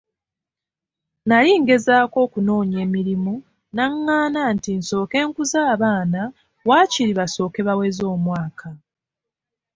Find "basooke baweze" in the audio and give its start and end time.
7.19-8.03